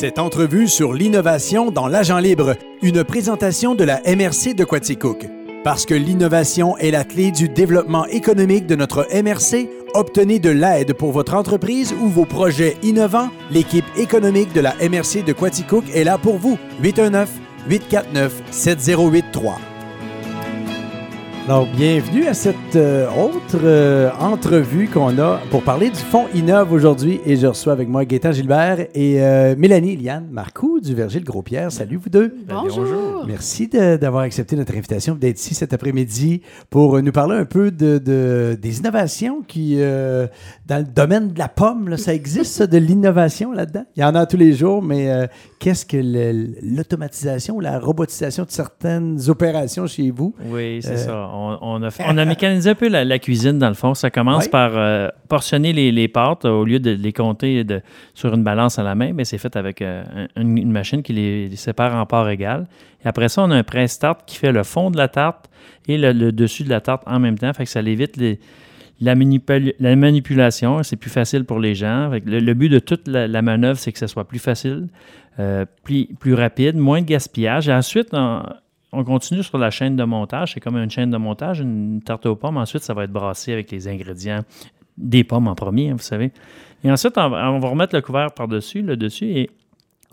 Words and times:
Cette 0.00 0.18
entrevue 0.18 0.66
sur 0.66 0.94
l'innovation 0.94 1.70
dans 1.70 1.86
l'agent 1.86 2.20
libre, 2.20 2.54
une 2.80 3.04
présentation 3.04 3.74
de 3.74 3.84
la 3.84 4.00
MRC 4.06 4.54
de 4.54 4.64
Quaticook. 4.64 5.26
Parce 5.62 5.84
que 5.84 5.92
l'innovation 5.92 6.74
est 6.78 6.90
la 6.90 7.04
clé 7.04 7.30
du 7.30 7.50
développement 7.50 8.06
économique 8.06 8.66
de 8.66 8.76
notre 8.76 9.06
MRC, 9.12 9.68
obtenez 9.92 10.38
de 10.38 10.48
l'aide 10.48 10.94
pour 10.94 11.12
votre 11.12 11.34
entreprise 11.34 11.94
ou 12.00 12.08
vos 12.08 12.24
projets 12.24 12.78
innovants. 12.82 13.28
L'équipe 13.50 13.84
économique 13.98 14.54
de 14.54 14.62
la 14.62 14.74
MRC 14.76 15.22
de 15.22 15.34
Quaticook 15.34 15.84
est 15.94 16.04
là 16.04 16.16
pour 16.16 16.38
vous. 16.38 16.58
819 16.80 17.28
849 17.68 18.42
7083. 18.50 19.69
Alors, 21.46 21.66
bienvenue 21.66 22.26
à 22.26 22.34
cette 22.34 22.76
euh, 22.76 23.08
autre 23.08 23.58
euh, 23.64 24.08
entrevue 24.20 24.86
qu'on 24.86 25.18
a 25.18 25.40
pour 25.50 25.64
parler 25.64 25.90
du 25.90 25.96
Fonds 25.96 26.26
Innove 26.32 26.72
aujourd'hui. 26.72 27.20
Et 27.26 27.34
je 27.34 27.48
reçois 27.48 27.72
avec 27.72 27.88
moi 27.88 28.04
Gaétan 28.04 28.30
Gilbert 28.30 28.86
et 28.94 29.20
euh, 29.20 29.56
Mélanie 29.58 29.96
Liane 29.96 30.28
Marcoux 30.30 30.78
du 30.80 30.94
Verger 30.94 31.18
le 31.18 31.24
Gros-Pierre. 31.24 31.72
Salut 31.72 31.96
vous 31.96 32.08
deux. 32.08 32.36
Bonjour. 32.48 33.24
Merci 33.26 33.66
d'avoir 33.66 34.22
accepté 34.22 34.54
notre 34.54 34.74
invitation, 34.76 35.16
d'être 35.16 35.40
ici 35.40 35.54
cet 35.56 35.72
après-midi 35.72 36.42
pour 36.68 37.02
nous 37.02 37.10
parler 37.12 37.34
un 37.34 37.46
peu 37.46 37.72
de, 37.72 37.98
de- 37.98 38.56
des 38.60 38.78
innovations 38.78 39.42
qui, 39.42 39.76
euh, 39.78 40.28
dans 40.68 40.78
le 40.78 40.84
domaine 40.84 41.32
de 41.32 41.38
la 41.38 41.48
pomme, 41.48 41.88
là, 41.88 41.96
ça 41.96 42.14
existe, 42.14 42.52
ça, 42.52 42.66
de 42.68 42.78
l'innovation 42.78 43.50
là-dedans? 43.50 43.86
Il 43.96 44.02
y 44.02 44.04
en 44.04 44.14
a 44.14 44.24
tous 44.24 44.36
les 44.36 44.52
jours, 44.52 44.82
mais 44.82 45.10
euh, 45.10 45.26
qu'est-ce 45.60 45.86
que 45.86 45.98
l'automatisation 46.76 47.54
ou 47.56 47.60
la 47.60 47.78
robotisation 47.78 48.44
de 48.44 48.50
certaines 48.50 49.18
opérations 49.28 49.86
chez 49.86 50.10
vous? 50.10 50.34
Oui, 50.46 50.80
c'est 50.82 50.92
Euh, 50.92 50.96
ça. 50.96 51.30
On, 51.32 51.58
on 51.60 51.82
a, 51.82 51.90
fait- 51.90 52.02
on 52.08 52.16
a 52.18 52.24
mécanisé 52.24 52.70
un 52.70 52.74
peu 52.74 52.88
la, 52.88 53.04
la 53.04 53.18
cuisine, 53.18 53.58
dans 53.58 53.68
le 53.68 53.74
fond. 53.74 53.94
Ça 53.94 54.10
commence 54.10 54.48
par 54.48 54.72
euh, 54.74 55.08
portionner 55.28 55.72
les, 55.72 55.92
les 55.92 56.08
pâtes 56.08 56.44
au 56.46 56.64
lieu 56.64 56.80
de 56.80 56.90
les 56.90 57.12
compter 57.12 57.62
de- 57.62 57.82
sur 58.14 58.34
une 58.34 58.42
balance 58.42 58.78
à 58.78 58.82
la 58.82 58.94
main, 58.94 59.12
mais 59.14 59.24
c'est 59.24 59.38
fait 59.38 59.54
avec 59.54 59.82
euh, 59.82 60.02
un- 60.36 60.40
une, 60.42 60.58
une 60.58 60.72
machine 60.72 61.02
qui 61.02 61.12
les, 61.12 61.48
les 61.48 61.56
sépare 61.56 61.94
en 61.94 62.06
parts 62.06 62.28
égales. 62.28 62.66
Et 63.04 63.08
après 63.08 63.28
ça, 63.28 63.42
on 63.44 63.50
a 63.50 63.56
un 63.56 63.62
presse-tarte 63.62 64.22
qui 64.26 64.36
fait 64.36 64.52
le 64.52 64.62
fond 64.62 64.90
de 64.90 64.96
la 64.96 65.08
tarte 65.08 65.46
et 65.88 65.96
le, 65.98 66.12
le 66.12 66.32
dessus 66.32 66.64
de 66.64 66.70
la 66.70 66.80
tarte 66.80 67.02
en 67.06 67.18
même 67.20 67.38
temps. 67.38 67.52
Fait 67.52 67.64
que 67.64 67.70
ça 67.70 67.80
évite 67.80 68.16
les- 68.16 68.40
la, 69.00 69.14
manipul- 69.14 69.74
la 69.78 69.96
manipulation. 69.96 70.82
C'est 70.82 70.96
plus 70.96 71.10
facile 71.10 71.44
pour 71.44 71.58
les 71.58 71.74
gens. 71.74 72.10
Le, 72.24 72.54
but 72.54 72.68
de 72.68 72.78
toute 72.78 73.08
la, 73.08 73.42
manœuvre, 73.42 73.78
c'est 73.78 73.92
que 73.92 73.98
ce 73.98 74.06
soit 74.06 74.26
plus 74.26 74.38
facile, 74.38 74.88
euh, 75.38 75.64
plus, 75.84 76.34
rapide, 76.34 76.76
moins 76.76 77.00
de 77.00 77.06
gaspillage. 77.06 77.68
Et 77.68 77.72
ensuite, 77.72 78.08
on, 78.12 78.42
on 78.92 79.04
continue 79.04 79.42
sur 79.42 79.58
la 79.58 79.70
chaîne 79.70 79.96
de 79.96 80.04
montage. 80.04 80.54
C'est 80.54 80.60
comme 80.60 80.76
une 80.76 80.90
chaîne 80.90 81.10
de 81.10 81.16
montage, 81.16 81.60
une 81.60 82.02
tarte 82.02 82.26
aux 82.26 82.36
pommes. 82.36 82.56
Ensuite, 82.56 82.82
ça 82.82 82.94
va 82.94 83.04
être 83.04 83.12
brassé 83.12 83.52
avec 83.52 83.70
les 83.70 83.88
ingrédients 83.88 84.40
des 84.98 85.24
pommes 85.24 85.48
en 85.48 85.54
premier, 85.54 85.90
hein, 85.90 85.94
vous 85.96 86.02
savez. 86.02 86.30
Et 86.84 86.90
ensuite, 86.90 87.16
on 87.16 87.28
va, 87.28 87.50
on 87.50 87.58
va 87.58 87.68
remettre 87.68 87.94
le 87.94 88.02
couvert 88.02 88.32
par-dessus, 88.32 88.82
le 88.82 88.96
dessus, 88.96 89.26
et 89.26 89.50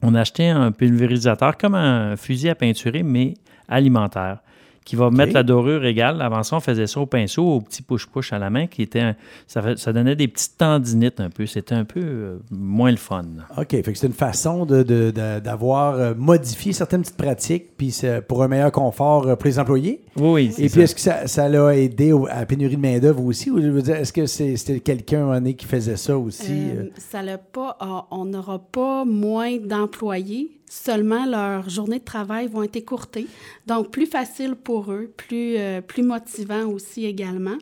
on 0.02 0.16
a 0.16 0.22
acheté 0.22 0.48
un 0.48 0.72
pulvérisateur 0.72 1.58
comme 1.58 1.76
un 1.76 2.16
fusil 2.16 2.50
à 2.50 2.56
peinturer, 2.56 3.04
mais 3.04 3.34
alimentaire, 3.68 4.40
qui 4.88 4.96
va 4.96 5.10
mettre 5.12 5.34
la 5.34 5.44
dorure 5.44 5.84
égale. 5.84 6.22
Avant 6.22 6.44
ça, 6.44 6.56
on 6.56 6.60
faisait 6.62 6.88
ça 6.88 7.02
au 7.02 7.06
pinceau, 7.06 7.44
au 7.44 7.60
petit 7.60 7.82
push-push 7.82 8.32
à 8.32 8.40
la 8.40 8.50
main, 8.50 8.68
qui 8.68 8.82
était, 8.82 9.02
un- 9.02 9.16
ça, 9.46 9.92
donnait 9.92 10.16
des 10.16 10.30
petites 10.30 10.58
tendinites 10.58 11.20
un 11.20 11.30
peu. 11.30 11.46
C'était 11.46 11.76
un 11.76 11.84
peu 11.84 12.00
euh, 12.02 12.38
moins 12.52 12.92
le 12.92 12.96
fun. 12.98 13.26
OK, 13.58 13.68
fait 13.72 13.82
que 13.84 13.96
c'est 13.96 14.08
une 14.08 14.14
façon 14.14 14.66
de- 14.66 14.84
de- 14.84 15.12
de- 15.12 15.40
d'avoir 15.42 15.96
euh, 15.96 16.14
modifié 16.16 16.72
certaines 16.72 17.02
petites 17.02 17.18
pratiques 17.18 17.76
puis 17.76 17.94
pour 18.30 18.44
un 18.44 18.48
meilleur 18.48 18.72
confort 18.72 19.28
euh, 19.28 19.36
pour 19.36 19.48
les 19.48 19.60
employés? 19.60 20.02
Oui, 20.20 20.52
Et 20.58 20.70
puis, 20.70 20.82
est-ce 20.82 20.96
que 20.96 21.02
ça, 21.02 21.28
ça 21.28 21.48
l'a 21.48 21.76
aidé 21.78 22.12
au- 22.12 22.26
à 22.28 22.40
la 22.40 22.46
pénurie 22.46 22.76
de 22.76 22.82
main-d'œuvre 22.82 23.24
aussi? 23.24 23.52
Ou 23.52 23.62
je 23.62 23.68
veux 23.68 23.82
dire, 23.82 23.96
est-ce 23.96 24.12
que 24.14 24.26
c'est- 24.26 24.58
c'était 24.58 24.80
quelqu'un 24.80 25.32
donné 25.32 25.56
qui 25.56 25.66
faisait 25.66 25.98
ça 25.98 26.18
aussi? 26.18 26.52
Euh, 26.52 26.84
euh? 26.84 26.90
ça 26.98 27.22
l'a 27.22 27.38
pas, 27.38 27.78
ah, 27.80 28.06
on 28.12 28.26
n'aura 28.26 28.60
pas 28.60 29.06
moins 29.06 29.58
d'employés, 29.58 30.52
seulement 30.70 31.26
leurs 31.26 31.70
journées 31.70 32.00
de 32.00 32.04
travail 32.04 32.48
vont 32.48 32.64
être 32.64 32.76
écourtées. 32.76 33.28
Donc, 33.68 33.92
plus 33.92 34.06
facile 34.08 34.56
pour 34.56 34.92
eux, 34.92 35.12
plus, 35.16 35.56
euh, 35.58 35.82
plus 35.82 36.04
motivant 36.04 36.66
aussi 36.66 37.06
également. 37.06 37.58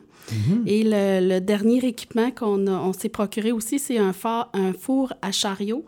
Et 0.66 0.82
le, 0.82 1.34
le 1.34 1.38
dernier 1.40 1.84
équipement 1.86 2.32
qu'on 2.32 2.66
a- 2.66 2.72
on 2.72 2.92
s'est 2.92 3.08
procuré 3.08 3.52
aussi, 3.52 3.78
c'est 3.78 3.98
un, 3.98 4.12
un 4.54 4.72
four 4.72 5.12
à 5.22 5.30
chariot. 5.30 5.84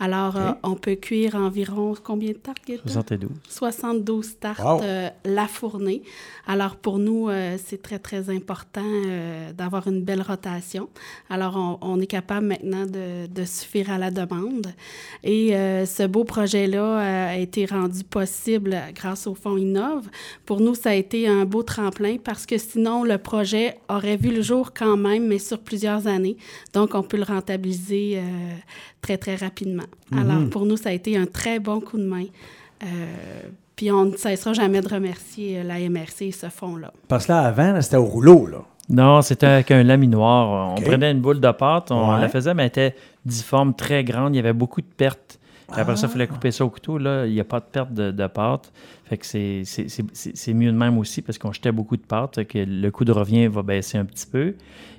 Alors, 0.00 0.34
euh, 0.38 0.52
on 0.62 0.76
peut 0.76 0.94
cuire 0.94 1.34
environ 1.34 1.92
combien 2.02 2.30
de 2.30 2.38
tartes? 2.38 2.62
Gaëtan? 2.66 2.88
72. 2.88 3.30
72 3.50 4.38
tartes 4.40 4.60
Wow. 4.64 4.80
euh, 4.82 5.10
la 5.26 5.46
fournée. 5.46 6.02
Alors 6.46 6.76
pour 6.76 6.98
nous, 6.98 7.28
euh, 7.28 7.56
c'est 7.64 7.80
très, 7.80 7.98
très 7.98 8.28
important 8.28 8.82
euh, 8.84 9.52
d'avoir 9.52 9.86
une 9.86 10.02
belle 10.02 10.22
rotation. 10.22 10.88
Alors 11.30 11.56
on, 11.56 11.78
on 11.80 12.00
est 12.00 12.06
capable 12.06 12.46
maintenant 12.46 12.84
de, 12.84 13.26
de 13.26 13.44
suffire 13.44 13.90
à 13.90 13.98
la 13.98 14.10
demande. 14.10 14.66
Et 15.22 15.54
euh, 15.54 15.86
ce 15.86 16.04
beau 16.04 16.24
projet-là 16.24 17.28
a 17.30 17.36
été 17.36 17.66
rendu 17.66 18.02
possible 18.02 18.76
grâce 18.94 19.26
au 19.26 19.34
Fonds 19.34 19.56
Innove. 19.56 20.08
Pour 20.44 20.60
nous, 20.60 20.74
ça 20.74 20.90
a 20.90 20.94
été 20.94 21.28
un 21.28 21.44
beau 21.44 21.62
tremplin 21.62 22.16
parce 22.22 22.44
que 22.44 22.58
sinon, 22.58 23.04
le 23.04 23.18
projet 23.18 23.78
aurait 23.88 24.16
vu 24.16 24.34
le 24.34 24.42
jour 24.42 24.72
quand 24.74 24.96
même, 24.96 25.28
mais 25.28 25.38
sur 25.38 25.60
plusieurs 25.60 26.06
années. 26.06 26.36
Donc, 26.72 26.94
on 26.94 27.02
peut 27.02 27.18
le 27.18 27.24
rentabiliser 27.24 28.20
très, 29.00 29.16
très 29.16 29.36
rapidement. 29.36 29.84
Alors, 30.12 30.48
pour 30.50 30.66
nous, 30.66 30.76
ça 30.76 30.88
a 30.90 30.92
été 30.92 31.16
un 31.16 31.26
très 31.26 31.58
bon 31.60 31.80
coup 31.80 31.98
de 31.98 32.04
main. 32.04 32.26
Euh, 32.82 33.48
puis 33.76 33.90
on 33.90 34.06
ne 34.06 34.16
cessera 34.16 34.52
jamais 34.52 34.80
de 34.80 34.88
remercier 34.88 35.58
euh, 35.60 35.62
la 35.64 35.78
MRC 35.78 36.22
et 36.22 36.32
ce 36.32 36.48
fonds-là. 36.48 36.92
Parce 37.08 37.26
que 37.26 37.32
là, 37.32 37.40
avant, 37.42 37.80
c'était 37.80 37.96
au 37.96 38.04
rouleau, 38.04 38.46
là. 38.46 38.58
Non, 38.88 39.22
c'était 39.22 39.46
avec 39.46 39.70
un 39.70 39.82
laminoir. 39.82 40.74
On 40.76 40.80
prenait 40.82 41.10
une 41.12 41.20
boule 41.20 41.40
de 41.40 41.50
pâte, 41.52 41.90
on 41.90 42.12
Ouais. 42.14 42.20
la 42.20 42.28
faisait, 42.28 42.52
mais 42.52 42.62
elle 42.64 42.68
était 42.68 42.94
difforme, 43.24 43.74
très 43.74 44.04
grande. 44.04 44.34
Il 44.34 44.36
y 44.36 44.40
avait 44.40 44.52
beaucoup 44.52 44.80
de 44.80 44.86
pertes. 44.86 45.38
Après 45.80 45.96
ça, 45.96 46.06
il 46.06 46.10
fallait 46.10 46.26
couper 46.26 46.50
ça 46.50 46.64
au 46.64 46.70
couteau. 46.70 46.98
Là, 46.98 47.26
il 47.26 47.32
n'y 47.32 47.40
a 47.40 47.44
pas 47.44 47.60
de 47.60 47.64
perte 47.64 47.92
de, 47.92 48.10
de 48.10 48.26
pâte. 48.26 48.72
Fait 49.04 49.16
que 49.16 49.26
c'est- 49.26 49.62
c'est 49.64 49.88
c'est- 49.88 50.04
c'est- 50.12 50.36
c'est 50.36 50.54
mieux 50.54 50.70
de 50.72 50.76
même 50.76 50.98
aussi 50.98 51.22
parce 51.22 51.38
qu'on 51.38 51.52
jetait 51.52 51.72
beaucoup 51.72 51.96
de 51.96 52.02
pâte, 52.02 52.44
que 52.44 52.58
le 52.58 52.90
coût 52.90 53.04
de 53.04 53.12
revient 53.12 53.46
va 53.46 53.62
baisser 53.62 53.98
un 53.98 54.04
petit 54.04 54.26
peu. 54.26 54.54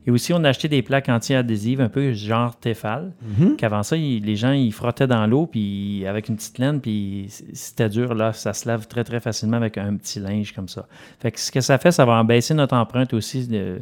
Et 0.05 0.11
aussi, 0.11 0.33
on 0.33 0.43
a 0.43 0.49
acheté 0.49 0.67
des 0.67 0.81
plaques 0.81 1.07
anti-adhésives, 1.09 1.79
un 1.79 1.87
peu 1.89 2.11
genre 2.11 2.55
Tefal, 2.59 3.11
qu'avant 3.57 3.83
ça, 3.83 3.95
il- 3.95 4.23
les 4.25 4.35
gens, 4.35 4.51
ils 4.51 4.73
frottaient 4.73 5.07
dans 5.07 5.25
l'eau 5.27 5.45
puis 5.47 6.05
avec 6.07 6.27
une 6.27 6.35
petite 6.35 6.57
laine, 6.57 6.81
puis 6.81 7.27
c'était 7.53 7.87
dur, 7.89 8.13
là, 8.13 8.33
ça 8.33 8.53
se 8.53 8.67
lave 8.67 8.87
très, 8.87 9.03
très 9.03 9.19
facilement 9.21 9.57
avec 9.57 9.77
un 9.77 9.95
petit 9.95 10.19
linge 10.19 10.51
comme 10.53 10.67
ça. 10.67 10.85
Fait 11.19 11.31
que 11.31 11.39
ce 11.39 11.51
que 11.51 11.61
ça 11.61 11.77
fait, 11.77 11.91
ça 11.91 12.05
va 12.05 12.13
en 12.19 12.25
baisser 12.25 12.53
notre 12.53 12.75
empreinte 12.75 13.13
aussi 13.13 13.47
de 13.47 13.81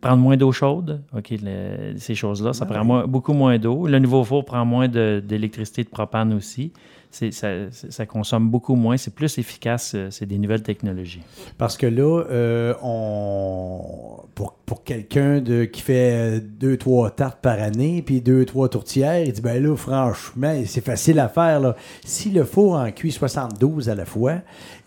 prendre 0.00 0.18
moins 0.22 0.36
d'eau 0.36 0.50
chaude, 0.52 1.02
OK, 1.16 1.30
le- 1.42 1.96
ces 1.98 2.14
choses-là, 2.14 2.52
ça 2.52 2.66
prend 2.66 2.84
moins- 2.84 3.06
beaucoup 3.06 3.32
moins 3.32 3.58
d'eau. 3.58 3.86
Le 3.86 3.98
nouveau 3.98 4.24
four 4.24 4.44
prend 4.44 4.64
moins 4.64 4.88
de- 4.88 5.22
d'électricité 5.24 5.84
de, 5.84 5.88
propane 5.88 6.32
aussi. 6.32 6.72
C'est- 7.10 7.30
Ça, 7.32 7.48
ça 7.70 8.06
consomme 8.06 8.48
beaucoup 8.50 8.74
moins, 8.74 8.96
c'est 8.96 9.14
plus 9.14 9.38
efficace, 9.38 9.92
euh, 9.94 10.08
c'est 10.10 10.26
des 10.26 10.38
nouvelles 10.38 10.62
technologies. 10.62 11.22
Parce 11.56 11.76
que 11.76 11.86
là, 11.86 12.24
euh, 12.30 12.74
on, 12.82 14.20
pour, 14.34 14.54
pour 14.66 14.84
quelqu'un 14.84 15.40
de, 15.40 15.64
qui 15.64 15.80
fait 15.80 16.12
euh, 16.12 16.40
deux, 16.40 16.76
trois 16.76 17.10
tartes 17.10 17.40
par 17.40 17.60
année, 17.60 18.02
puis 18.02 18.20
deux, 18.20 18.44
trois 18.44 18.68
tourtières, 18.68 19.22
il 19.24 19.32
dit, 19.32 19.40
ben 19.40 19.62
là, 19.62 19.74
franchement, 19.76 20.54
c'est 20.66 20.84
facile 20.84 21.18
à 21.18 21.28
faire. 21.28 21.60
Là. 21.60 21.76
Si 22.04 22.30
le 22.30 22.44
four 22.44 22.74
en 22.74 22.90
cuit 22.92 23.12
72 23.12 23.88
à 23.88 23.94
la 23.94 24.04
fois, 24.04 24.36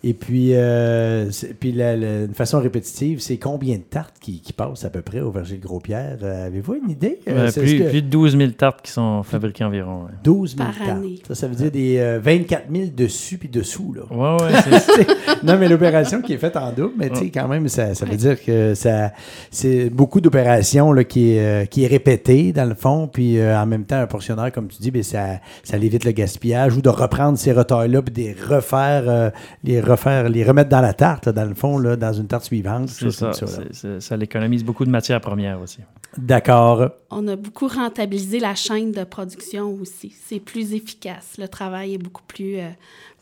et 0.04 0.14
puis, 0.14 0.50
euh, 0.54 1.30
puis 1.60 1.72
la, 1.72 1.96
la- 1.96 2.24
une 2.24 2.34
façon 2.34 2.60
répétitive, 2.60 3.20
c'est 3.20 3.36
combien 3.38 3.76
de 3.76 3.82
tartes 3.82 4.16
qui, 4.20 4.40
qui 4.40 4.52
passent 4.52 4.84
à 4.84 4.90
peu 4.90 5.02
près 5.02 5.20
au 5.20 5.30
Verger 5.30 5.56
de 5.56 5.62
Gros-Pierre? 5.62 6.18
Euh, 6.22 6.46
Avez-vous 6.46 6.74
une 6.84 6.90
idée? 6.90 7.20
Euh, 7.28 7.48
Euh, 7.48 7.52
plus, 7.52 7.62
est-ce 7.74 7.82
que- 7.84 7.90
plus 7.90 8.02
de 8.02 8.08
12 8.08 8.36
000 8.36 8.50
tartes 8.52 8.82
qui 8.82 8.90
sont 8.92 9.22
fabriquées 9.22 9.64
environ. 9.64 10.04
ouais. 10.04 10.10
12 10.24 10.56
000 10.56 10.68
Par 10.68 10.76
tartes. 10.78 10.90
année. 10.90 11.18
Ça, 11.26 11.34
ça 11.34 11.48
veut 11.48 11.54
dire 11.54 11.70
des 11.70 11.98
euh, 12.16 12.18
24 12.22 12.64
000 12.72 12.86
dessus 12.96 13.38
puis 13.38 13.48
dessous. 13.48 13.94
Là. 13.94 14.02
Ouais, 14.10 14.42
ouais, 14.44 14.60
c'est- 14.80 15.44
non, 15.44 15.56
mais 15.58 15.68
l'opération 15.68 16.20
qui 16.22 16.34
est 16.34 16.38
faite 16.38 16.56
en 16.56 16.70
double, 16.72 16.94
mais 16.96 17.08
tu 17.10 17.16
sais, 17.16 17.30
quand 17.30 17.48
même, 17.48 17.68
ça, 17.68 17.94
ça 17.94 18.04
veut 18.06 18.16
dire 18.16 18.42
que 18.44 18.74
ça, 18.74 19.12
c'est 19.50 19.90
beaucoup 19.90 20.20
d'opérations 20.20 20.92
là, 20.92 21.04
qui, 21.04 21.38
euh, 21.38 21.64
qui 21.66 21.84
est 21.84 21.88
répétée, 21.88 22.52
dans 22.52 22.68
le 22.68 22.74
fond, 22.74 23.08
puis 23.12 23.38
euh, 23.38 23.58
en 23.58 23.66
même 23.66 23.84
temps, 23.84 24.00
un 24.00 24.06
portionneur, 24.06 24.50
comme 24.52 24.68
tu 24.68 24.80
dis, 24.80 24.90
ben, 24.90 25.02
ça, 25.02 25.40
ça 25.62 25.76
évite 25.76 26.04
le 26.04 26.12
gaspillage 26.12 26.76
ou 26.76 26.82
de 26.82 26.88
reprendre 26.88 27.38
ces 27.38 27.52
retards-là 27.52 28.02
puis 28.02 28.12
de 28.14 28.20
les 28.20 28.32
refaire, 28.32 29.04
euh, 29.06 29.30
les 29.64 29.80
refaire, 29.80 30.28
les 30.28 30.44
remettre 30.44 30.68
dans 30.70 30.80
la 30.80 30.92
tarte, 30.94 31.26
là, 31.26 31.32
dans 31.32 31.44
le 31.44 31.54
fond, 31.54 31.78
là, 31.78 31.96
dans 31.96 32.12
une 32.12 32.26
tarte 32.26 32.44
suivante. 32.44 32.88
c'est 32.88 33.10
ça. 33.10 33.32
c'est- 33.72 34.00
ça 34.00 34.16
l'économise 34.16 34.64
beaucoup 34.64 34.84
de 34.84 34.90
matières 34.90 35.20
premières 35.20 35.60
aussi. 35.60 35.78
D'accord. 36.18 36.90
On 37.10 37.26
a 37.28 37.36
beaucoup 37.36 37.68
rentabilisé 37.68 38.38
la 38.38 38.54
chaîne 38.54 38.92
de 38.92 39.04
production 39.04 39.74
aussi. 39.80 40.14
C'est 40.26 40.40
plus 40.40 40.74
efficace. 40.74 41.34
Le 41.38 41.48
travail 41.48 41.94
est 41.94 41.98
beaucoup 41.98 42.22
plus, 42.26 42.58
euh, 42.58 42.68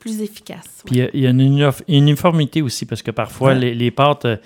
plus 0.01 0.21
efficace. 0.23 0.83
Puis 0.87 0.97
il 0.97 0.99
y 0.99 1.03
a- 1.03 1.11
il 1.15 1.21
y, 1.21 1.27
a 1.27 1.31
une 1.31 1.41
unif- 1.41 1.83
uniformité 1.89 2.63
aussi, 2.63 2.87
parce 2.87 3.03
que 3.03 3.11
parfois, 3.13 3.51
Ouais. 3.51 3.59
les, 3.61 3.75
les 3.75 3.91
pâtes, 3.93 4.25
euh, 4.25 4.37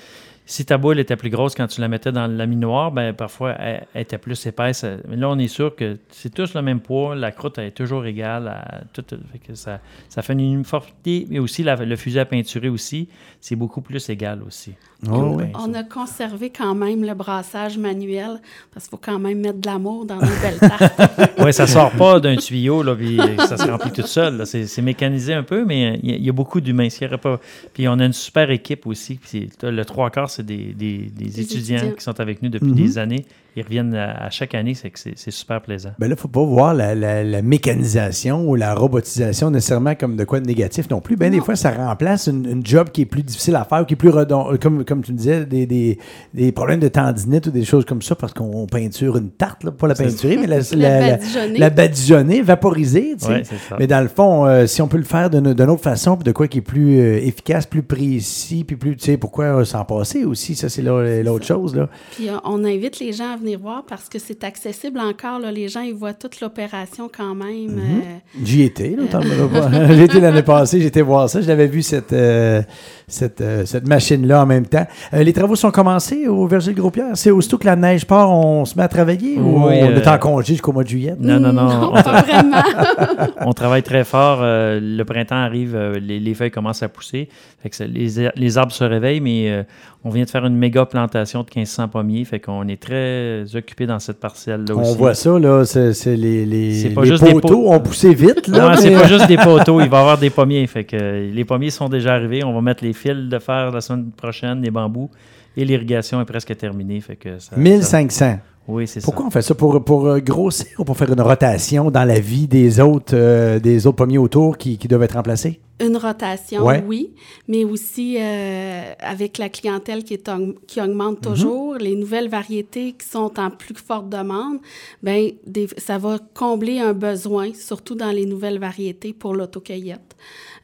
si 0.47 0.67
ta 0.67 0.77
boule 0.77 0.99
était 0.99 1.17
plus 1.17 1.31
grosse 1.31 1.55
quand 1.55 1.67
tu 1.67 1.81
la 1.81 1.89
mettais 1.89 2.13
dans 2.13 2.27
le 2.27 2.37
laminoir, 2.37 2.93
ben 2.93 3.15
parfois 3.15 3.53
elle, 3.53 3.87
était 3.95 4.19
plus 4.19 4.47
épaisse. 4.47 4.85
Mais 5.09 5.17
là, 5.17 5.31
on 5.31 5.39
est 5.39 5.49
sûr 5.49 5.75
que 5.75 5.99
c'est 6.11 6.33
tous 6.33 6.55
le 6.55 6.63
même 6.63 6.81
poids, 6.81 7.15
la 7.15 7.33
croûte 7.33 7.59
est 7.59 7.71
toujours 7.71 8.05
égale. 8.05 8.49
À 8.49 8.83
tout, 8.93 9.05
que 9.47 9.55
ça, 9.55 9.81
ça 10.09 10.23
fait 10.23 10.35
une 10.35 10.41
uniformité, 10.41 11.27
mais 11.31 11.39
aussi 11.39 11.63
le 11.63 11.97
fusil 11.97 12.19
à 12.19 12.27
peinturer 12.27 12.69
aussi, 12.69 13.09
c'est 13.41 13.57
beaucoup 13.57 13.81
plus 13.81 14.09
égal 14.11 14.43
aussi. 14.47 14.75
Oh, 15.11 15.37
on, 15.55 15.75
a 15.75 15.83
conservé 15.83 16.51
quand 16.51 16.75
même 16.75 17.05
le 17.05 17.15
brassage 17.15 17.77
manuel 17.77 18.41
parce 18.73 18.87
qu'il 18.87 18.91
faut 18.91 19.03
quand 19.03 19.19
même 19.19 19.41
mettre 19.41 19.61
de 19.61 19.67
l'amour 19.67 20.07
dans 20.07 20.17
nos 20.17 20.23
belles 20.23 20.59
tartes. 20.61 21.33
oui, 21.39 21.53
ça 21.53 21.67
sort 21.67 21.91
pas 21.91 22.21
d'un 22.21 22.37
tuyau, 22.37 22.83
là, 22.83 22.95
puis 22.95 23.19
ça 23.39 23.57
se 23.57 23.71
remplit 23.71 23.93
tout 23.93 24.07
seul. 24.07 24.47
C'est 24.47 24.83
mécanisé 24.83 25.35
un 25.35 25.43
peu, 25.43 25.65
mais 25.65 26.01
il 26.03 26.25
y, 26.25 26.29
a 26.29 26.33
beaucoup 26.33 26.61
d'humains. 26.61 26.89
Pas... 27.21 27.41
Puis 27.73 27.87
on 27.89 27.99
a 27.99 28.05
une 28.07 28.13
super 28.13 28.51
équipe 28.51 28.87
aussi. 28.87 29.17
Puis 29.17 29.51
le 29.63 29.85
trois 29.85 30.11
quarts, 30.11 30.31
c'est 30.35 30.47
des, 30.47 31.41
étudiants, 31.41 31.93
qui 31.93 32.03
sont 32.03 32.19
avec 32.21 32.43
nous 32.43 32.49
depuis 32.49 32.71
mhm. 32.71 32.75
des 32.75 32.99
années 32.99 33.25
ils 33.57 33.63
reviennent 33.63 33.95
à, 33.95 34.31
chaque 34.31 34.55
année, 34.55 34.75
c'est 34.75 34.91
que 34.91 34.99
c'est 34.99 35.31
super 35.31 35.61
plaisant. 35.63 35.91
Ben 35.99 36.07
là, 36.07 36.15
il 36.15 36.17
ne 36.17 36.21
faut 36.21 36.29
pas 36.29 36.43
voir 36.43 36.75
la, 36.75 37.43
mécanisation 37.43 38.49
ou 38.49 38.57
la 38.57 38.75
robotisation 38.75 39.51
nécessairement 39.51 39.95
comme 39.95 40.17
de 40.17 40.25
quoi 40.25 40.41
de 40.41 40.47
négatif 40.47 40.91
non 40.91 41.01
plus. 41.01 41.17
Ben 41.17 41.31
des 41.31 41.41
fois, 41.41 41.55
ça 41.55 41.71
remplace 41.71 42.27
une, 42.27 42.63
job 42.65 42.91
qui 42.91 43.03
est 43.03 43.07
plus 43.07 43.23
difficile 43.23 43.55
à 43.57 43.65
faire, 43.65 43.85
qui 43.87 43.95
est 43.95 43.97
plus 43.97 44.09
redondant, 44.09 44.53
euh, 44.53 44.57
comme, 44.57 44.85
comme 44.85 45.03
tu 45.03 45.13
disais, 45.13 45.45
des, 45.45 45.67
des, 45.67 45.99
des, 46.33 46.51
problèmes 46.51 46.81
de 46.81 46.89
tendinite 46.89 47.47
ou 47.47 47.51
des 47.51 47.65
choses 47.65 47.85
comme 47.85 48.03
ça, 48.03 48.15
parce 48.15 48.33
qu'on 48.33 48.67
peinture 48.67 49.17
une 49.17 49.31
tarte, 49.31 49.65
là, 49.65 49.71
pas 49.71 49.87
la 49.87 49.95
peinturer, 49.95 50.37
mais 50.37 50.47
la, 50.49 50.61
la, 50.75 51.19
la, 51.47 51.71
badigeonnée, 51.71 52.43
vaporisée. 52.43 53.17
Tu 53.19 53.27
sais. 53.27 53.43
mais 53.79 53.87
dans 53.87 54.01
le 54.01 54.09
fond, 54.09 54.47
euh, 54.47 54.67
si 54.67 54.83
on 54.83 54.89
peut 54.89 54.97
le 54.97 55.05
faire 55.05 55.31
d'une 55.31 55.49
autre 55.49 55.83
façon, 55.83 56.17
de 56.17 56.33
quoi 56.33 56.49
qui 56.49 56.59
est 56.59 56.63
plus 56.63 56.99
euh, 56.99 57.19
efficace, 57.19 57.67
plus 57.67 57.83
précis, 57.83 58.65
puis 58.65 58.77
plus, 58.77 58.97
tu 58.97 59.05
sais, 59.05 59.17
pourquoi 59.17 59.65
s'en 59.65 59.85
passer 59.85 60.25
aussi, 60.25 60.55
ça 60.55 60.69
c'est 60.69 60.83
l'autre 60.83 61.45
chose. 61.45 61.77
Là. 61.77 61.89
Puis 62.13 62.29
on 62.45 62.65
invite 62.65 62.99
les 62.99 63.13
gens 63.13 63.33
à 63.33 63.37
venir 63.37 63.44
voir 63.55 63.85
parce 63.87 64.09
que 64.09 64.19
c'est 64.19 64.43
accessible 64.45 64.99
encore. 64.99 65.39
Là. 65.39 65.53
Les 65.53 65.69
gens, 65.69 65.81
ils 65.81 65.95
voient 65.95 66.15
toute 66.15 66.41
l'opération 66.41 67.11
quand 67.15 67.35
même. 67.35 67.71
Mhm. 67.71 67.79
Euh, 67.79 68.43
J'y 68.43 68.63
étais, 68.63 68.97
euh, 68.99 69.95
J'y 69.95 70.03
étais 70.03 70.21
l'année 70.21 70.43
passée, 70.43 70.81
j'étais 70.81 71.03
voir 71.03 71.29
ça. 71.29 71.43
J'avais 71.43 71.67
vu 71.67 71.83
cette, 71.83 72.13
euh, 72.13 72.63
cette, 73.07 73.45
cette 73.67 73.87
machine-là 73.87 74.43
en 74.43 74.47
même 74.47 74.67
temps. 74.67 74.87
les 75.13 75.33
travaux 75.33 75.57
sont 75.57 75.71
commencés 75.71 76.27
au 76.27 76.47
Verger 76.47 76.73
de 76.73 76.81
Gros-Pierre. 76.81 77.11
C'est 77.15 77.31
aussitôt 77.31 77.59
que 77.59 77.67
la 77.67 77.77
neige 77.77 78.07
part, 78.07 78.31
on 78.31 78.65
se 78.65 78.77
met 78.77 78.85
à 78.85 78.89
travailler 78.89 79.39
ou 79.39 79.59
on 79.59 79.71
est 79.71 80.09
en 80.09 80.19
congé 80.19 80.55
jusqu'au 80.55 80.73
mois 80.73 80.85
de 80.85 80.89
juillet? 80.89 81.15
Non, 81.19 81.39
non, 81.39 81.53
non. 81.53 81.69
non 81.69 81.93
pas 81.93 82.23
vraiment. 82.23 82.63
on 83.41 83.53
travaille 83.53 83.83
très 83.83 84.05
fort. 84.05 84.39
le 84.41 85.03
printemps 85.03 85.37
arrive, 85.37 85.77
les, 86.01 86.35
feuilles 86.35 86.51
commencent 86.51 86.83
à 86.83 86.89
pousser. 86.89 87.29
Fait 87.63 87.71
que 87.71 87.85
les, 87.85 88.31
les, 88.35 88.59
arbres 88.59 88.73
se 88.73 88.85
réveillent, 88.85 89.21
mais 89.21 89.65
on 90.05 90.11
vient 90.11 90.25
de 90.25 90.31
faire 90.31 90.45
une 90.45 90.57
méga 90.57 90.85
plantation 90.85 91.43
de 91.43 91.49
1500 91.55 91.89
pommiers. 91.89 92.25
Fait 92.25 92.41
qu'on 92.41 92.69
est 92.69 92.81
très 92.81 93.34
occupés 93.55 93.87
dans 93.87 93.99
cette 93.99 94.21
parcelle-là 94.21 94.75
aussi. 94.75 94.91
On 94.91 94.95
voit 94.95 95.15
ça, 95.15 95.39
là. 95.39 95.65
C'est 95.65 96.17
les, 96.17 96.47
les, 96.47 96.91
poteaux 96.91 97.73
ont 97.73 97.81
poussé 97.81 98.15
vite, 98.15 98.49
là. 98.49 98.71
Non, 98.71 98.77
c'est 98.77 98.93
pas 98.93 99.07
juste 99.07 99.29
des 99.29 99.37
poteaux. 99.37 99.81
Il 99.81 99.89
va 99.89 99.99
y 99.99 100.01
avoir 100.01 100.19
des 100.19 100.31
pommiers. 100.31 100.67
Fait 100.67 100.85
que 100.85 101.31
les 101.33 101.45
pommiers 101.45 101.71
sont 101.71 101.89
déjà 101.89 102.15
arrivés. 102.15 102.45
On 102.45 102.53
va 102.53 102.61
mettre 102.61 102.85
les 102.85 102.93
fils 102.93 103.29
de 103.29 103.39
fer 103.39 103.71
la 103.71 103.81
semaine 103.81 104.11
prochaine, 104.11 104.63
les 104.63 104.71
bambous. 104.71 105.11
Et 105.57 105.65
l'irrigation 105.65 106.21
est 106.21 106.25
presque 106.25 106.57
terminée. 106.57 107.01
Fait 107.01 107.17
que 107.17 107.31
1500. 107.57 108.39
Oui, 108.67 108.87
c'est 108.87 109.01
ça. 109.01 109.05
Pourquoi 109.05 109.27
on 109.27 109.31
fait 109.31 109.43
ça? 109.43 109.55
Pour, 109.55 109.85
pour 109.85 110.07
euh, 110.07 110.21
grossir 110.21 110.67
ou 110.79 110.85
pour 110.85 110.97
faire 110.97 111.13
une 111.13 111.21
rotation 111.21 111.91
dans 111.91 112.05
la 112.05 112.19
vie 112.19 112.47
des 112.49 112.81
autres, 112.81 113.15
euh, 113.15 113.59
des 113.59 113.87
autres 113.87 113.97
pommiers 113.97 114.19
autour 114.19 114.57
qui, 114.57 114.79
qui 114.79 114.89
doivent 114.89 115.03
être 115.03 115.17
remplacés? 115.17 115.61
Une 115.81 115.97
rotation, 115.97 116.65
oui, 116.87 117.11
mais 117.49 117.65
aussi 117.65 118.17
euh, 118.21 118.93
avec 119.01 119.39
la 119.39 119.49
clientèle 119.49 120.05
qui, 120.05 120.15
est 120.15 120.31
qui 120.69 120.81
augmente 120.81 121.17
mhm. 121.17 121.33
toujours, 121.33 121.75
les 121.75 121.97
nouvelles 121.97 122.29
variétés 122.29 122.93
qui 122.93 123.09
sont 123.09 123.41
en 123.41 123.51
plus 123.51 123.75
forte 123.75 124.09
demande, 124.09 124.59
ben 125.03 125.33
ça 125.77 125.99
va 125.99 126.21
combler 126.33 126.79
un 126.79 126.93
besoin, 126.93 127.53
surtout 127.55 127.97
dans 127.97 128.13
les 128.13 128.25
nouvelles 128.25 128.61
variétés 128.61 129.13
pour 129.13 129.35
l'autocueillette. 129.35 130.15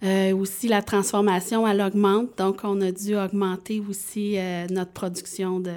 Euh, 0.05 0.33
aussi, 0.37 0.69
la 0.69 0.81
transformation, 0.81 1.67
elle 1.67 1.81
augmente, 1.81 2.39
donc 2.39 2.61
on 2.63 2.81
a 2.81 2.93
dû 2.93 3.17
augmenter 3.17 3.83
aussi 3.91 4.39
euh, 4.39 4.67
notre 4.71 4.93
production 4.93 5.59
de, 5.59 5.73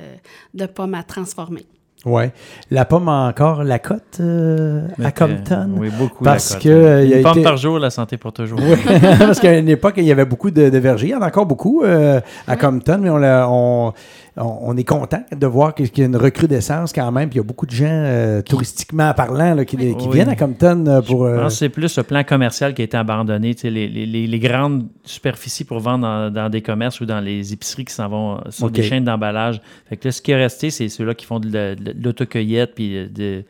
de 0.54 0.66
pommes 0.68 0.94
à 0.94 1.02
transformer. 1.02 1.66
Oui. 2.06 2.24
La 2.70 2.84
pomme 2.84 3.08
a 3.08 3.28
encore 3.30 3.64
la 3.64 3.80
cote 3.80 4.18
euh, 4.20 4.88
à 5.02 5.12
Compton? 5.12 5.70
oui, 5.78 5.90
beaucoup. 5.98 6.24
Parce 6.24 6.56
que. 6.56 7.06
Une 7.06 7.24
pomme 7.24 7.42
par 7.44 7.58
jour, 7.58 7.80
la 7.80 7.90
santé 7.90 8.18
pour 8.18 8.34
toujours. 8.34 8.60
Oui, 8.62 8.78
parce 9.20 9.40
qu'à 9.40 9.58
une 9.58 9.70
époque, 9.70 9.96
il 9.98 10.04
y 10.04 10.12
avait 10.12 10.26
beaucoup 10.26 10.52
de, 10.52 10.64
vergers. 10.78 11.08
Il 11.08 11.12
y 11.12 11.16
en 11.16 11.22
a 11.22 11.28
encore 11.28 11.46
beaucoup 11.46 11.84
euh, 11.84 12.20
à 12.48 12.58
Compton, 12.58 13.00
mais 13.02 13.10
on, 13.10 13.22
on, 13.22 13.94
on, 14.36 14.76
est 14.78 14.84
content 14.84 15.24
de 15.32 15.46
voir 15.46 15.76
qu'il 15.76 15.90
y 15.98 16.02
a 16.02 16.06
une 16.06 16.16
recrudescence 16.16 16.92
quand 16.92 17.12
même. 17.12 17.30
Puis 17.30 17.38
il 17.38 17.42
y 17.42 17.46
a 17.46 17.48
beaucoup 17.48 17.68
de 17.68 17.72
gens, 17.72 17.86
euh, 17.88 18.42
touristiquement 18.42 19.14
parlant, 19.14 19.64
qui, 19.64 19.78
viennent 19.78 20.30
à 20.30 20.36
Compton 20.36 20.86
euh, 20.88 21.02
pour. 21.02 21.28
Je 21.28 21.36
pense 21.36 21.54
que 21.54 21.60
c'est 21.60 21.70
plus 21.70 21.98
le 21.98 22.04
plan 22.04 22.24
commercial 22.24 22.74
qui 22.74 22.82
a 22.82 22.86
été 22.86 22.98
abandonné. 22.98 23.56
Les, 23.64 23.88
les, 23.88 24.28
les, 24.28 24.40
grandes 24.40 24.88
superficies 25.04 25.66
pour 25.66 25.80
vendre 25.80 26.32
dans, 26.32 26.50
des 26.50 26.62
commerces 26.62 27.00
ou 27.00 27.06
dans 27.06 27.20
les 27.20 27.54
épiceries 27.54 27.86
qui 27.86 27.94
s'en 27.94 28.10
vont 28.10 28.40
sont 28.50 28.70
des 28.70 28.82
chaînes 28.82 29.06
d'emballage. 29.06 29.62
Fait 29.88 29.98
que 29.98 30.10
ce 30.10 30.22
qui 30.22 30.32
est 30.32 30.42
resté, 30.42 30.72
c'est 30.72 30.90
ceux-là 30.90 31.14
qui 31.14 31.26
font 31.26 31.40
de, 31.40 31.76
l'autocueillette 32.02 32.74
puis 32.74 33.08
de, 33.08 33.44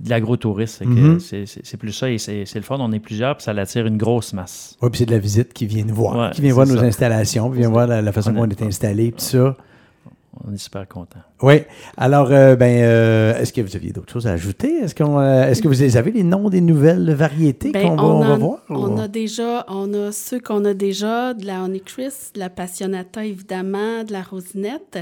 de 0.00 0.10
l'agrotourisme. 0.10 0.84
Mhm. 0.86 1.20
C'est 1.20 1.76
plus 1.76 1.92
ça 1.92 2.10
et 2.10 2.18
c'est 2.18 2.54
le 2.54 2.62
fun. 2.62 2.78
On 2.80 2.90
est 2.90 2.98
plusieurs, 2.98 3.36
puis 3.36 3.44
ça 3.44 3.52
attire 3.52 3.86
une 3.86 3.98
grosse 3.98 4.32
masse. 4.32 4.76
Oui, 4.82 4.90
puis 4.90 4.98
c'est 4.98 5.06
de 5.06 5.12
la 5.12 5.18
visite 5.18 5.52
qui 5.52 5.66
vient 5.66 5.84
voir, 5.86 6.32
qui 6.32 6.40
vient 6.40 6.52
voir 6.52 6.66
nos 6.66 6.82
installations, 6.82 7.50
qui 7.52 7.58
vient 7.58 7.70
voir 7.70 7.86
la, 7.86 8.12
façon 8.12 8.32
dont 8.32 8.42
on 8.42 8.48
est 8.48 8.62
installé, 8.62 9.12
tout 9.12 9.20
ça 9.20 9.56
on 10.46 10.52
est 10.52 10.58
super 10.58 10.88
content. 10.88 11.20
Oui. 11.42 11.62
Alors, 11.96 12.30
euh, 12.30 12.56
ben, 12.56 12.82
euh, 12.82 13.38
est-ce 13.38 13.52
que 13.52 13.60
vous 13.60 13.76
aviez 13.76 13.92
d'autres 13.92 14.12
choses 14.12 14.26
à 14.26 14.32
ajouter? 14.32 14.78
Est-ce, 14.78 14.94
qu'on, 14.94 15.18
euh, 15.18 15.48
est-ce 15.48 15.62
que 15.62 15.68
vous 15.68 15.96
avez 15.96 16.10
les 16.10 16.22
noms 16.22 16.48
des 16.48 16.60
nouvelles 16.60 17.12
variétés 17.12 17.70
ben, 17.70 17.96
qu'on 17.96 18.20
va, 18.20 18.36
voir? 18.36 18.62
On 18.68 18.96
a 18.98 19.08
déjà, 19.08 19.64
on 19.68 19.92
a 19.94 20.12
ceux 20.12 20.40
qu'on 20.40 20.64
a 20.64 20.74
déjà, 20.74 21.34
de 21.34 21.46
la 21.46 21.62
Onychris, 21.62 22.32
de 22.34 22.40
la 22.40 22.50
Passionata, 22.50 23.24
évidemment, 23.24 24.04
de 24.04 24.12
la 24.12 24.22
Rosinette, 24.22 24.98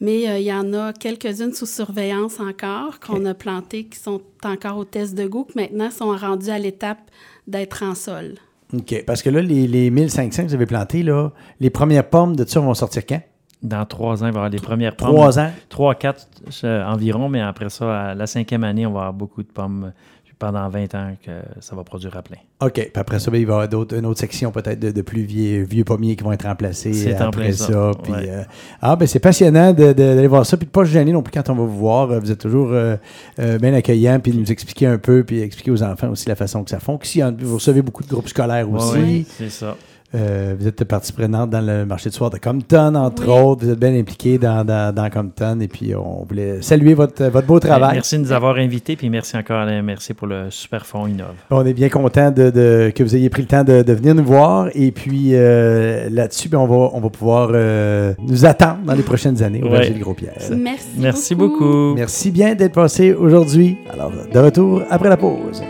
mais 0.00 0.22
il 0.40 0.44
y 0.44 0.52
en 0.52 0.72
a 0.72 0.92
quelques-unes 0.92 1.52
sous 1.52 1.66
surveillance 1.66 2.40
encore 2.40 3.00
qu'on 3.00 3.24
a 3.26 3.34
plantées 3.34 3.84
qui 3.84 3.98
sont 3.98 4.20
encore 4.44 4.78
au 4.78 4.84
test 4.84 5.14
de 5.14 5.26
goût, 5.26 5.44
qui 5.44 5.58
maintenant 5.58 5.90
sont 5.90 6.16
rendues 6.16 6.50
à 6.50 6.58
l'étape 6.58 6.98
d'être 7.46 7.82
en 7.82 7.94
sol. 7.94 8.34
OK. 8.72 9.04
Parce 9.06 9.22
que 9.22 9.30
là, 9.30 9.40
les, 9.40 9.66
les 9.66 9.90
1500 9.90 10.42
que 10.42 10.48
vous 10.48 10.54
avez 10.54 10.66
plantées, 10.66 11.02
là, 11.02 11.30
les 11.60 11.70
premières 11.70 12.08
pommes 12.08 12.34
de 12.34 12.44
ça 12.44 12.60
vont 12.60 12.74
sortir 12.74 13.06
quand? 13.06 13.20
Dans 13.64 13.84
trois 13.86 14.22
ans, 14.22 14.26
il 14.26 14.32
va 14.32 14.40
y 14.40 14.44
avoir 14.44 14.48
les 14.50 14.58
premières 14.58 14.94
pommes. 14.94 15.08
Trois 15.08 15.38
ans? 15.38 15.50
Trois, 15.68 15.94
quatre 15.94 16.28
euh, 16.62 16.84
environ, 16.84 17.28
mais 17.28 17.40
après 17.40 17.70
ça, 17.70 18.10
à 18.10 18.14
la 18.14 18.26
cinquième 18.26 18.62
année, 18.62 18.86
on 18.86 18.92
va 18.92 19.00
avoir 19.00 19.14
beaucoup 19.14 19.42
de 19.42 19.48
pommes 19.48 19.92
pendant 20.38 20.68
20 20.68 20.94
ans 20.94 21.16
que 21.24 21.30
ça 21.60 21.74
va 21.74 21.84
produire 21.84 22.16
à 22.16 22.22
plein. 22.22 22.36
OK. 22.60 22.72
Puis 22.74 22.90
après 22.94 23.18
ça, 23.18 23.30
ben, 23.30 23.38
il 23.38 23.46
va 23.46 23.62
y 23.62 23.64
avoir 23.64 23.86
une 23.92 24.06
autre 24.06 24.20
section 24.20 24.50
peut-être 24.50 24.80
de, 24.80 25.02
plus 25.02 25.22
vieux, 25.22 25.62
vieux, 25.62 25.84
pommiers 25.84 26.16
qui 26.16 26.24
vont 26.24 26.32
être 26.32 26.46
remplacés 26.46 27.14
après 27.14 27.52
ça. 27.52 27.92
Puis, 28.02 28.12
euh, 28.12 28.42
ah, 28.82 28.96
ben 28.96 29.06
c'est 29.06 29.20
passionnant 29.20 29.72
d'aller 29.72 30.26
voir 30.26 30.44
ça. 30.44 30.56
Puis 30.56 30.66
de 30.66 30.70
ne 30.70 30.72
pas 30.72 30.84
se 30.84 30.90
gêner 30.90 31.12
non 31.12 31.22
plus 31.22 31.32
quand 31.32 31.48
on 31.48 31.54
va 31.54 31.62
vous 31.62 31.78
voir. 31.78 32.20
Vous 32.20 32.30
êtes 32.30 32.40
toujours 32.40 32.70
euh, 32.72 32.96
bien 33.38 33.72
accueillant. 33.74 34.20
Puis 34.20 34.32
de 34.32 34.38
nous 34.38 34.52
expliquer 34.52 34.86
un 34.86 34.98
peu. 34.98 35.24
Puis 35.24 35.40
expliquer 35.40 35.70
aux 35.70 35.82
enfants 35.82 36.10
aussi 36.10 36.28
la 36.28 36.36
façon 36.36 36.64
que 36.64 36.70
ça 36.70 36.80
fonctionne. 36.80 37.36
Vous 37.40 37.54
recevez 37.54 37.82
beaucoup 37.82 38.02
de 38.02 38.08
groupes 38.08 38.28
scolaires 38.28 38.70
aussi. 38.70 38.98
Oui, 38.98 39.26
c'est 39.28 39.50
ça. 39.50 39.76
Euh, 40.14 40.54
vous 40.58 40.68
êtes 40.68 40.84
partie 40.84 41.12
prenante 41.12 41.50
dans 41.50 41.60
le 41.60 41.84
marché 41.84 42.08
de 42.08 42.14
soir 42.14 42.30
de 42.30 42.38
Compton, 42.38 42.94
entre 42.94 43.28
autres. 43.28 43.64
Vous 43.64 43.72
êtes 43.72 43.78
bien 43.78 43.94
impliqué 43.98 44.38
dans, 44.38 44.64
dans, 44.64 45.10
Compton. 45.10 45.58
Et 45.60 45.68
puis, 45.68 45.94
on 45.94 46.24
voulait 46.24 46.62
saluer 46.62 46.94
votre, 46.94 47.24
votre 47.24 47.46
beau 47.46 47.58
travail. 47.58 47.94
Merci 47.94 48.16
de 48.16 48.22
nous 48.22 48.32
avoir 48.32 48.56
invités. 48.56 48.96
Puis, 48.96 49.10
merci 49.10 49.36
encore, 49.36 49.58
Alain. 49.58 49.82
Merci 49.82 50.14
pour 50.14 50.26
le 50.26 50.50
super 50.50 50.86
fond 50.86 51.06
Innove. 51.06 51.34
On 51.50 51.64
est 51.66 51.74
bien 51.74 51.88
content 51.88 52.30
de, 52.30 52.92
que 52.94 53.02
vous 53.02 53.16
ayez 53.16 53.28
pris 53.28 53.42
le 53.42 53.48
temps 53.48 53.64
de, 53.64 53.92
venir 53.92 54.14
nous 54.14 54.24
voir. 54.24 54.68
Et 54.74 54.92
puis, 54.92 55.30
euh, 55.32 56.08
là-dessus, 56.10 56.48
ben, 56.48 56.58
on, 56.58 56.66
va, 56.66 56.90
on 56.92 57.00
va 57.00 57.08
pouvoir 57.08 57.50
euh, 57.52 58.14
nous 58.18 58.44
attendre 58.46 58.78
dans 58.86 58.94
les 58.94 59.02
prochaines 59.02 59.42
années 59.42 59.62
au 59.62 59.68
ouais. 59.68 59.90
de 59.90 59.98
Gros-Pierre. 59.98 60.34
Merci. 60.56 60.86
Merci 60.98 61.34
beaucoup. 61.34 61.94
Merci 61.94 62.30
bien 62.30 62.54
d'être 62.54 62.74
passé 62.74 63.12
aujourd'hui. 63.12 63.78
Alors, 63.92 64.12
de 64.32 64.38
retour 64.38 64.82
après 64.90 65.08
la 65.08 65.16
pause. 65.16 65.62